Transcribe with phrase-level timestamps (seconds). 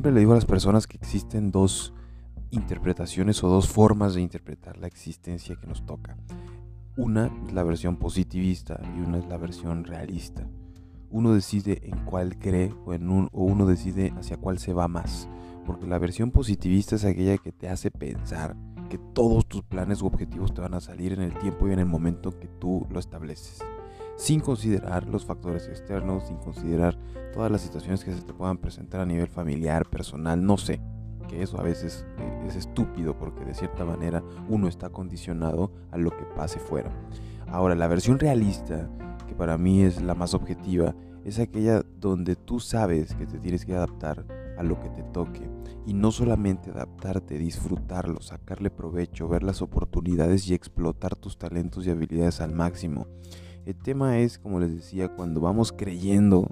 [0.00, 1.92] Siempre le digo a las personas que existen dos
[2.48, 6.16] interpretaciones o dos formas de interpretar la existencia que nos toca.
[6.96, 10.48] Una es la versión positivista y una es la versión realista.
[11.10, 14.88] Uno decide en cuál cree o, en un, o uno decide hacia cuál se va
[14.88, 15.28] más.
[15.66, 18.56] Porque la versión positivista es aquella que te hace pensar
[18.88, 21.78] que todos tus planes u objetivos te van a salir en el tiempo y en
[21.78, 23.58] el momento que tú lo estableces.
[24.20, 26.94] Sin considerar los factores externos, sin considerar
[27.32, 30.78] todas las situaciones que se te puedan presentar a nivel familiar, personal, no sé.
[31.26, 35.96] Que eso a veces eh, es estúpido porque de cierta manera uno está condicionado a
[35.96, 36.92] lo que pase fuera.
[37.48, 38.90] Ahora, la versión realista,
[39.26, 40.94] que para mí es la más objetiva,
[41.24, 44.26] es aquella donde tú sabes que te tienes que adaptar
[44.58, 45.48] a lo que te toque.
[45.86, 51.90] Y no solamente adaptarte, disfrutarlo, sacarle provecho, ver las oportunidades y explotar tus talentos y
[51.90, 53.06] habilidades al máximo.
[53.66, 56.48] El tema es, como les decía, cuando vamos creyendo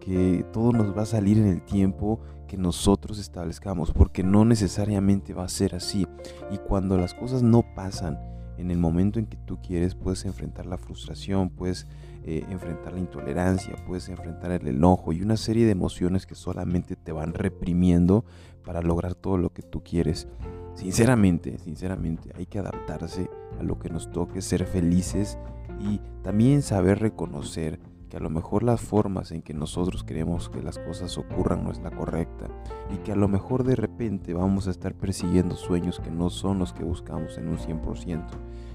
[0.00, 5.34] que todo nos va a salir en el tiempo que nosotros establezcamos, porque no necesariamente
[5.34, 6.06] va a ser así.
[6.50, 8.18] Y cuando las cosas no pasan
[8.58, 11.86] en el momento en que tú quieres, puedes enfrentar la frustración, puedes
[12.24, 16.94] eh, enfrentar la intolerancia, puedes enfrentar el enojo y una serie de emociones que solamente
[16.94, 18.24] te van reprimiendo
[18.64, 20.28] para lograr todo lo que tú quieres.
[20.74, 23.28] Sinceramente, sinceramente, hay que adaptarse
[23.58, 25.38] a lo que nos toque, ser felices
[25.80, 27.78] y también saber reconocer
[28.12, 31.70] que a lo mejor las formas en que nosotros queremos que las cosas ocurran no
[31.70, 32.46] es la correcta
[32.92, 36.58] y que a lo mejor de repente vamos a estar persiguiendo sueños que no son
[36.58, 38.22] los que buscamos en un 100%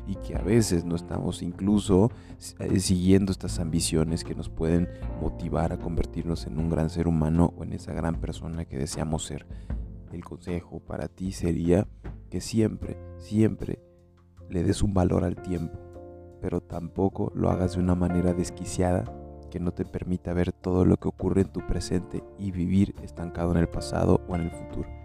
[0.08, 2.09] y que a veces no estamos incluso
[2.58, 4.90] eh, siguiendo estas ambiciones que nos pueden
[5.22, 9.23] motivar a convertirnos en un gran ser humano o en esa gran persona que deseamos
[9.25, 9.45] ser.
[10.11, 11.88] El consejo para ti sería
[12.30, 13.80] que siempre, siempre
[14.50, 15.77] le des un valor al tiempo,
[16.41, 19.03] pero tampoco lo hagas de una manera desquiciada
[19.52, 23.52] que no te permita ver todo lo que ocurre en tu presente y vivir estancado
[23.52, 24.97] en el pasado o en el futuro.